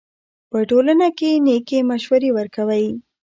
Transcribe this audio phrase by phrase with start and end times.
[0.49, 2.85] په ټولنه کښي نېکي مشورې ورکوئ!